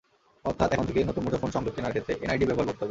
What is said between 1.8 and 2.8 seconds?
ক্ষেত্রে এনআইডিই ব্যবহার করতে হবে।